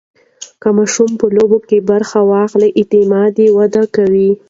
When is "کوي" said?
3.95-4.29